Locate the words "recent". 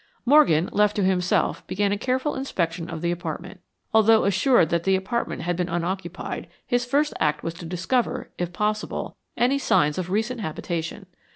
10.09-10.41